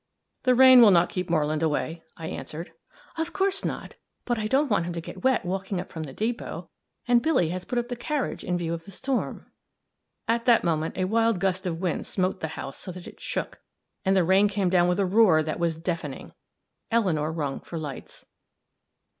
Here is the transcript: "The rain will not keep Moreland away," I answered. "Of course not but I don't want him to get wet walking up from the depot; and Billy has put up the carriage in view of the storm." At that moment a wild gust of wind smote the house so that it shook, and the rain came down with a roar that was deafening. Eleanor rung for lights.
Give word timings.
"The 0.45 0.55
rain 0.55 0.81
will 0.81 0.89
not 0.89 1.09
keep 1.09 1.29
Moreland 1.29 1.61
away," 1.61 2.01
I 2.17 2.25
answered. 2.25 2.73
"Of 3.19 3.33
course 3.33 3.63
not 3.63 3.93
but 4.25 4.39
I 4.39 4.47
don't 4.47 4.67
want 4.67 4.85
him 4.85 4.93
to 4.93 4.99
get 4.99 5.23
wet 5.23 5.45
walking 5.45 5.79
up 5.79 5.91
from 5.91 6.01
the 6.05 6.11
depot; 6.11 6.71
and 7.07 7.21
Billy 7.21 7.49
has 7.49 7.65
put 7.65 7.77
up 7.77 7.87
the 7.87 7.95
carriage 7.95 8.43
in 8.43 8.57
view 8.57 8.73
of 8.73 8.85
the 8.85 8.89
storm." 8.89 9.51
At 10.27 10.45
that 10.45 10.63
moment 10.63 10.97
a 10.97 11.05
wild 11.05 11.39
gust 11.39 11.67
of 11.67 11.79
wind 11.81 12.07
smote 12.07 12.39
the 12.39 12.47
house 12.57 12.79
so 12.79 12.91
that 12.91 13.05
it 13.05 13.21
shook, 13.21 13.59
and 14.03 14.15
the 14.17 14.23
rain 14.23 14.47
came 14.47 14.69
down 14.71 14.87
with 14.87 14.99
a 14.99 15.05
roar 15.05 15.43
that 15.43 15.59
was 15.59 15.77
deafening. 15.77 16.33
Eleanor 16.89 17.31
rung 17.31 17.59
for 17.59 17.77
lights. 17.77 18.25